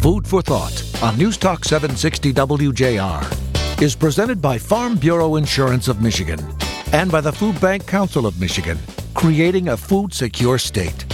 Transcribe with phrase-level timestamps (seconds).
[0.00, 6.00] Food for Thought on News Talk 760 WJR is presented by Farm Bureau Insurance of
[6.00, 6.40] Michigan
[6.92, 8.78] and by the Food Bank Council of Michigan,
[9.12, 11.04] creating a food secure state.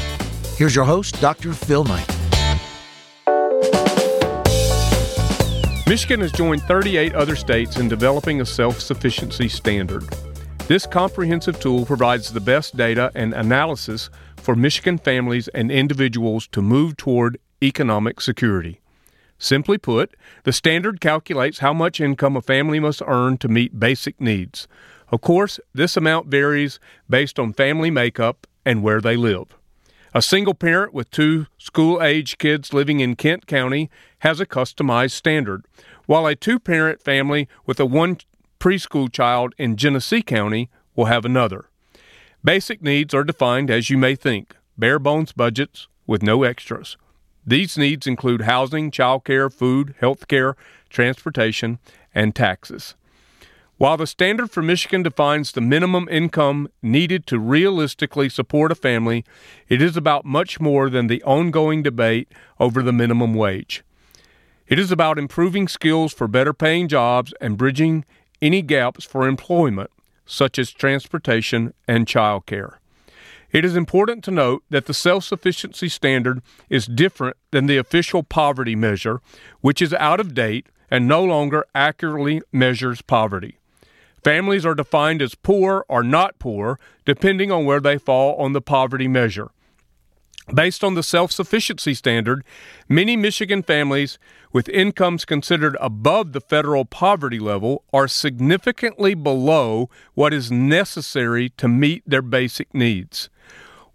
[0.56, 1.52] Here's your host, Dr.
[1.52, 2.06] Phil Knight.
[5.88, 10.04] Michigan has joined 38 other states in developing a self sufficiency standard.
[10.68, 16.62] This comprehensive tool provides the best data and analysis for Michigan families and individuals to
[16.62, 18.80] move toward economic security.
[19.38, 24.20] Simply put, the standard calculates how much income a family must earn to meet basic
[24.20, 24.66] needs.
[25.10, 29.56] Of course, this amount varies based on family makeup and where they live.
[30.14, 35.10] A single parent with two school age kids living in Kent County has a customized
[35.10, 35.66] standard,
[36.06, 38.16] while a two parent family with a one
[38.58, 41.68] preschool child in Genesee County will have another.
[42.42, 46.96] Basic needs are defined as you may think bare bones budgets with no extras.
[47.46, 50.56] These needs include housing, childcare, food, health care,
[50.90, 51.78] transportation,
[52.14, 52.94] and taxes.
[53.78, 59.24] While the standard for Michigan defines the minimum income needed to realistically support a family,
[59.68, 63.84] it is about much more than the ongoing debate over the minimum wage.
[64.66, 68.04] It is about improving skills for better paying jobs and bridging
[68.40, 69.90] any gaps for employment,
[70.24, 72.78] such as transportation and childcare.
[73.56, 78.22] It is important to note that the self sufficiency standard is different than the official
[78.22, 79.22] poverty measure,
[79.62, 83.56] which is out of date and no longer accurately measures poverty.
[84.22, 88.60] Families are defined as poor or not poor, depending on where they fall on the
[88.60, 89.48] poverty measure.
[90.52, 92.44] Based on the self sufficiency standard,
[92.90, 94.18] many Michigan families
[94.52, 101.68] with incomes considered above the federal poverty level are significantly below what is necessary to
[101.68, 103.30] meet their basic needs.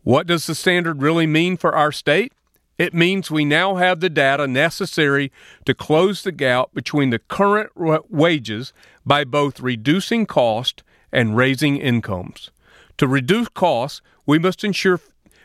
[0.04, 2.34] What does the standard really mean for our state?
[2.80, 5.32] It means we now have the data necessary
[5.66, 8.74] to close the gap between the current wages
[9.06, 12.50] by both reducing cost and raising incomes.
[12.98, 15.00] To reduce costs, we must ensure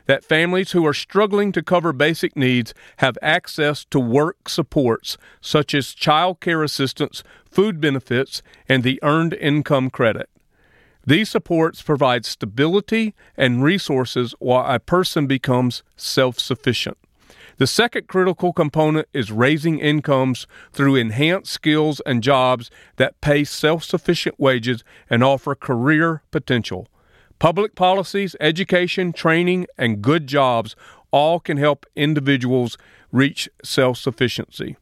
[0.07, 5.75] that families who are struggling to cover basic needs have access to work supports such
[5.75, 10.31] as child care assistance, food benefits, and the earned income credit.
[11.07, 16.99] These supports provide stability and resources while a person becomes self sufficient.
[17.59, 23.85] The second critical component is raising incomes through enhanced skills and jobs that pay self
[23.85, 26.89] sufficient wages and offer career potential.
[27.39, 30.75] Public policies, education, training, and good jobs
[31.13, 32.77] all can help individuals
[33.13, 34.77] reach self sufficiency.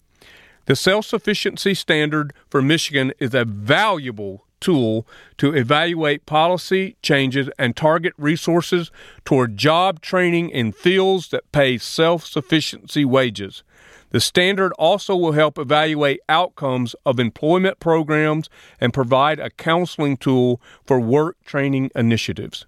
[0.65, 7.77] The self sufficiency standard for Michigan is a valuable tool to evaluate policy changes and
[7.77, 8.91] target resources
[9.25, 13.63] toward job training in fields that pay self sufficiency wages.
[14.11, 18.49] The standard also will help evaluate outcomes of employment programs
[18.81, 22.65] and provide a counseling tool for work training initiatives.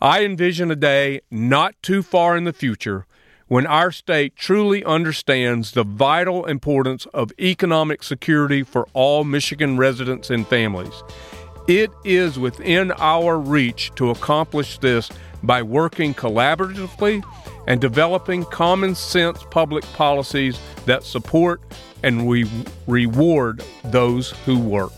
[0.00, 3.06] I envision a day not too far in the future
[3.48, 10.30] when our state truly understands the vital importance of economic security for all Michigan residents
[10.30, 11.02] and families.
[11.66, 15.10] It is within our reach to accomplish this
[15.42, 17.22] by working collaboratively
[17.66, 21.60] and developing common sense public policies that support
[22.02, 22.48] and we
[22.86, 24.92] reward those who work.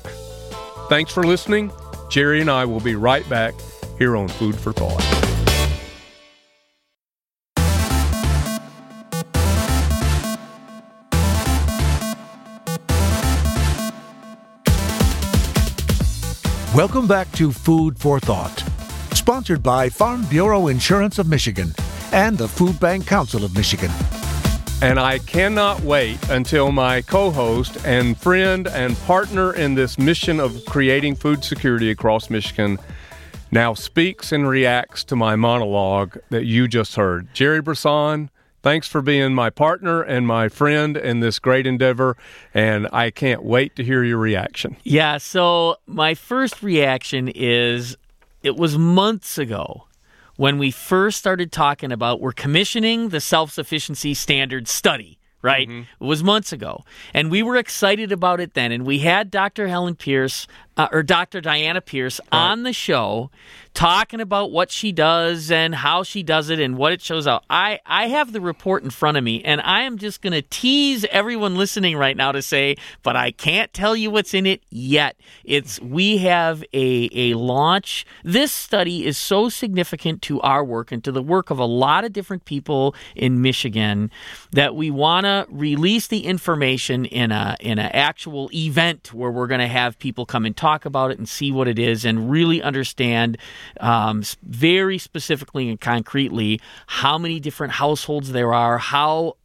[0.88, 1.72] Thanks for listening.
[2.10, 3.54] Gerry and I will be right back
[3.98, 5.19] here on Food for Thought.
[16.72, 18.62] Welcome back to Food for Thought,
[19.12, 21.75] sponsored by Farm Bureau Insurance of Michigan
[22.12, 23.91] and the Food Bank Council of Michigan.
[24.80, 30.38] And I cannot wait until my co host and friend and partner in this mission
[30.38, 32.78] of creating food security across Michigan
[33.50, 37.34] now speaks and reacts to my monologue that you just heard.
[37.34, 38.30] Gerry Brisson,
[38.62, 42.16] Thanks for being my partner and my friend in this great endeavor,
[42.53, 44.77] and I can't wait to hear your reaction.
[44.83, 47.97] Yeah, so my first reaction is
[48.42, 49.86] it was months ago
[50.36, 55.68] when we first started talking about we're commissioning the self sufficiency standard study right?
[55.68, 56.04] Mm-hmm.
[56.04, 56.84] It was months ago.
[57.15, 58.72] And we were excited about it then.
[58.72, 59.68] And we had Dr.
[59.68, 61.40] Helen Pearce uh, or Dr.
[61.40, 63.30] Diana Pearce on the show
[63.74, 67.44] talking about what she does and how she does it and what it shows out.
[67.48, 70.42] I, I have the report in front of me, and I am just going to
[70.42, 74.62] tease everyone listening right now to say, but I can't tell you what's in it
[74.70, 75.16] yet.
[75.44, 78.04] It's we have a, a launch.
[78.24, 82.04] This study is so significant to our work and to the work of a lot
[82.04, 84.10] of different people in Michigan
[84.52, 89.46] that we want to release the information in a in an actual event where we're
[89.46, 92.30] going to have people come and talk about it and see what it is and
[92.30, 93.39] really understand
[93.80, 99.36] um, very specifically and concretely how many different households there are, how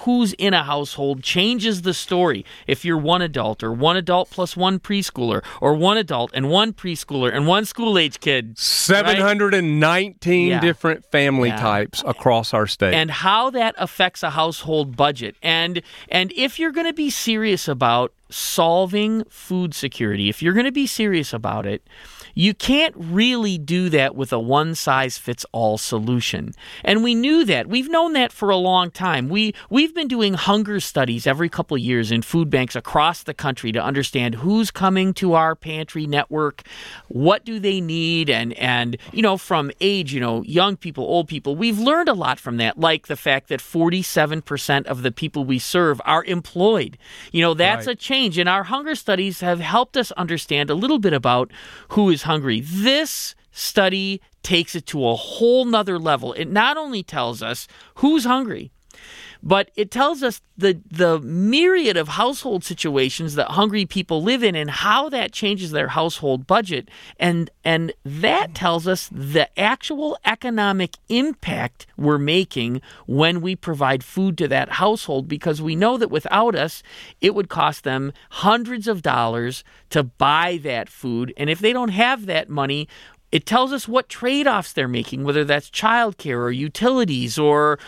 [0.00, 2.44] who's in a household changes the story.
[2.66, 6.72] If you're one adult or one adult plus one preschooler or one adult and one
[6.72, 8.56] preschooler and one school age kid.
[8.58, 10.60] 719 right?
[10.62, 11.56] different family Yeah.
[11.56, 12.94] types across our state.
[12.94, 17.66] and how that affects a household budget and and if you're going to be serious
[17.68, 21.82] about solving food security if you're going to be serious about it
[22.34, 26.52] you can't really do that with a one size fits all solution.
[26.84, 27.68] And we knew that.
[27.68, 29.28] We've known that for a long time.
[29.28, 33.34] We we've been doing hunger studies every couple of years in food banks across the
[33.34, 36.62] country to understand who's coming to our pantry network
[37.08, 41.28] what do they need and and you know from age you know young people old
[41.28, 41.56] people.
[41.56, 45.58] We've learned a lot from that like the fact that 47% of the people we
[45.58, 46.98] serve are employed.
[47.32, 47.92] You know that's Right.
[47.92, 48.38] a change.
[48.38, 51.50] And our hunger studies have helped us understand a little bit about
[51.90, 52.60] who is hungry.
[52.60, 56.34] This study takes it to a whole nother level.
[56.34, 57.66] It not only tells us
[57.96, 58.70] who's hungry
[59.42, 64.56] but it tells us the the myriad of household situations that hungry people live in
[64.56, 66.88] and how that changes their household budget.
[67.18, 74.36] And and that tells us the actual economic impact we're making when we provide food
[74.38, 76.82] to that household because we know that without us
[77.20, 81.32] it would cost them hundreds of dollars to buy that food.
[81.36, 82.88] And if they don't have that money
[83.30, 87.78] it tells us what trade offs they're making, whether that's childcare or utilities, or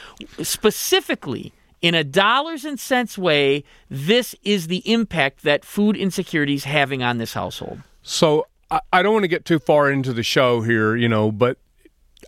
[0.43, 1.53] specifically
[1.83, 7.03] in a dollars and cents way, this is the impact that food insecurity is having
[7.03, 7.81] on this household.
[8.03, 8.47] So
[8.93, 11.59] I, don't want to get too far into the show here, you know, but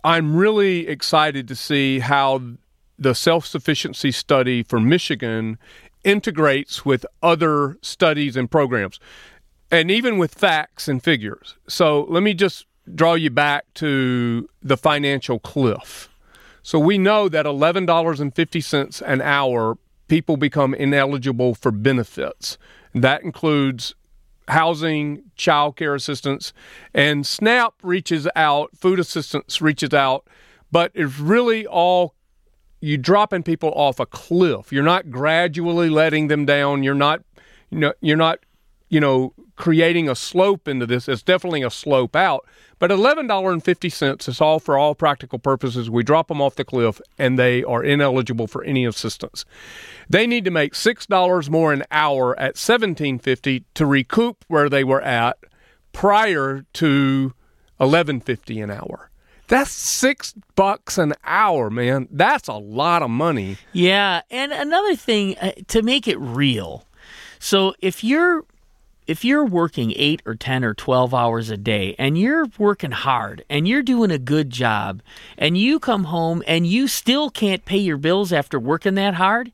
[0.03, 2.41] I'm really excited to see how
[2.99, 5.57] the self sufficiency study for Michigan
[6.03, 8.99] integrates with other studies and programs,
[9.71, 11.55] and even with facts and figures.
[11.67, 16.09] So let me just draw you back to the financial cliff.
[16.61, 19.77] So we know that $11.50 an hour,
[20.07, 22.57] people become ineligible for benefits.
[22.93, 23.95] That includes
[24.47, 26.53] housing, child care assistance,
[26.93, 30.27] and SNAP reaches out, food assistance reaches out,
[30.71, 32.15] but it's really all
[32.81, 34.71] you dropping people off a cliff.
[34.71, 36.83] You're not gradually letting them down.
[36.83, 37.21] You're not,
[37.69, 38.39] you know, you're not,
[38.93, 41.09] you know, creating a slope into this.
[41.09, 42.45] It's definitely a slope out.
[42.77, 45.89] But eleven dollar and fifty cents is all for all practical purposes.
[45.89, 49.45] We drop them off the cliff, and they are ineligible for any assistance.
[50.07, 54.69] They need to make six dollars more an hour at seventeen fifty to recoup where
[54.69, 55.37] they were at
[55.91, 57.33] prior to
[57.79, 59.09] eleven fifty an hour.
[59.47, 62.07] That's six bucks an hour, man.
[62.11, 63.57] That's a lot of money.
[63.71, 66.85] Yeah, and another thing uh, to make it real.
[67.39, 68.45] So if you're
[69.05, 73.43] if you're working 8 or 10 or 12 hours a day and you're working hard
[73.49, 75.01] and you're doing a good job
[75.37, 79.51] and you come home and you still can't pay your bills after working that hard,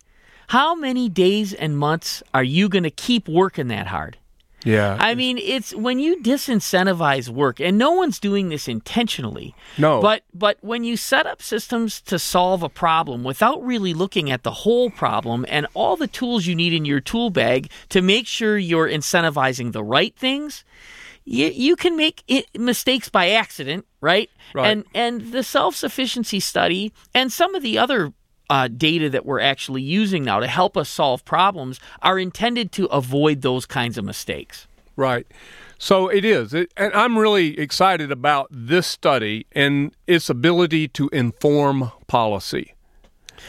[0.50, 4.19] how many days and months are you going to keep working that hard?
[4.64, 4.98] Yeah.
[5.00, 9.56] I mean, it's when you disincentivize work, and no one's doing this intentionally.
[9.78, 10.02] No.
[10.02, 14.44] But but when you set up systems to solve a problem without really looking at
[14.44, 18.28] the whole problem and all the tools you need in your tool bag to make
[18.28, 20.64] sure you're incentivizing the right things,
[21.24, 24.30] you, you can make it, mistakes by accident, right?
[24.54, 24.68] Right.
[24.68, 28.14] And and the self sufficiency study and some of the other
[28.50, 32.86] uh, data that we're actually using now to help us solve problems are intended to
[32.88, 34.68] avoid those kinds of mistakes.
[34.96, 35.28] Right.
[35.78, 36.54] So it is.
[36.54, 42.74] It, and I'm really excited about this study and its ability to inform policy.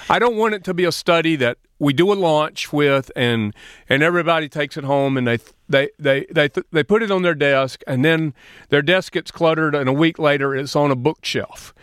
[0.09, 3.55] I don't want it to be a study that we do a launch with and
[3.89, 5.39] and everybody takes it home and they
[5.69, 8.35] they they they they put it on their desk and then
[8.69, 11.75] their desk gets cluttered and a week later it's on a bookshelf.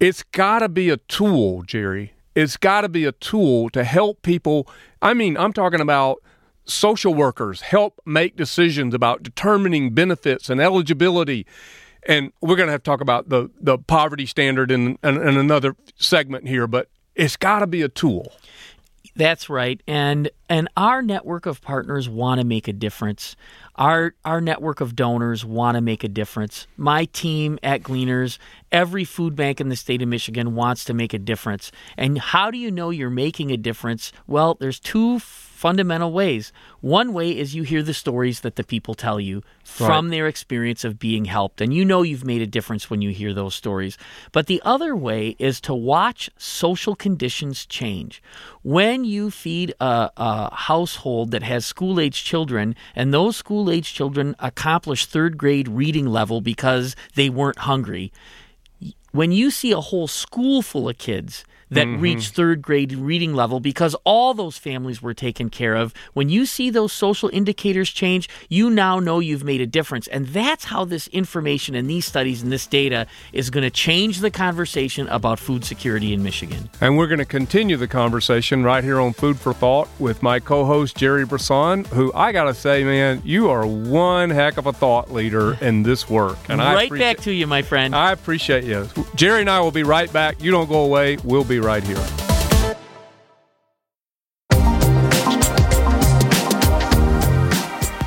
[0.00, 2.14] It's got to be a tool, Gerry.
[2.34, 4.68] It's got to be a tool to help people.
[5.00, 6.22] I mean, I'm talking about
[6.64, 11.46] social workers help make decisions about determining benefits and eligibility.
[12.06, 15.36] And we're going to have to talk about the, the poverty standard in, in, in
[15.36, 18.32] another segment here, but it's got to be a tool.
[19.14, 19.82] That's right.
[19.86, 23.36] And and our network of partners want to make a difference.
[23.76, 26.66] Our our network of donors want to make a difference.
[26.76, 28.38] My team at Gleaners,
[28.70, 31.70] every food bank in the state of Michigan wants to make a difference.
[31.96, 34.12] And how do you know you're making a difference?
[34.26, 35.18] Well, there's two
[35.62, 36.52] fundamental ways.
[36.80, 40.10] One way is you hear the stories that the people tell you from Right.
[40.10, 43.32] their experience of being helped, and you know you've made a difference when you hear
[43.32, 43.96] those stories.
[44.32, 48.20] But the other way is to watch social conditions change.
[48.64, 53.94] When you feed a, a household that has school age children, and those school age
[53.94, 58.12] children accomplish third grade reading level because they weren't hungry,
[59.12, 62.00] when you see a whole school full of kids that mm-hmm.
[62.00, 66.44] reach third grade reading level because all those families were taken care of, when you
[66.44, 70.06] see those social indicators change, you now know you've made a difference.
[70.08, 74.20] And that's how this information and these studies and this data is going to change
[74.20, 76.68] the conversation about food security in Michigan.
[76.80, 80.40] And we're going to continue the conversation right here on Food for Thought with my
[80.40, 84.66] co host, Gerry Brisson, who I got to say, man, you are one heck of
[84.66, 86.38] a thought leader in this work.
[86.48, 87.94] And I right appreciate- back to you, my friend.
[87.94, 88.88] I appreciate you.
[89.14, 90.42] Gerry and I will be right back.
[90.42, 91.16] You don't go away.
[91.24, 92.04] We'll be right here.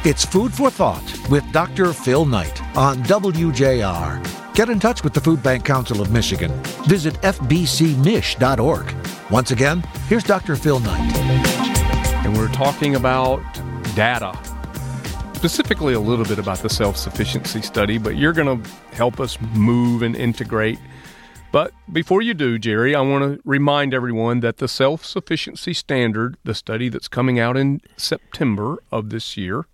[0.07, 1.91] It's Food for Thought with Dr.
[1.91, 4.53] Phil Knight on WJR.
[4.53, 6.51] Get in touch with the Food Bank Council of Michigan.
[6.85, 8.95] Visit fbcmich.org.
[9.31, 10.55] Once again, here's Dr.
[10.55, 11.15] Phil Knight.
[12.23, 13.41] and we're talking about
[13.95, 14.37] data.
[15.33, 19.39] Specifically, a little bit about the self sufficiency study, but you're going to help us
[19.55, 20.79] move and integrate.
[21.55, 26.35] But before you do, Gerry, I want to remind everyone that the self sufficiency standard,
[26.43, 29.65] the study that's coming out in September of this year,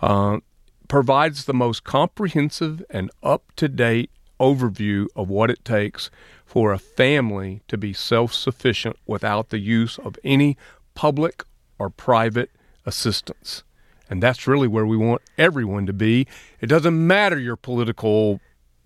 [0.00, 0.38] uh,
[0.86, 6.08] provides the most comprehensive and up to date overview of what it takes
[6.46, 10.56] for a family to be self sufficient without the use of any
[10.94, 11.42] public
[11.80, 12.52] or private
[12.86, 13.64] assistance.
[14.08, 16.28] And that's really where we want everyone to be.
[16.60, 18.40] It doesn't matter your political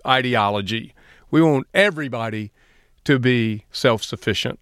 [0.06, 0.94] ideology,
[1.32, 2.52] we want everybody
[3.04, 4.60] to be self sufficient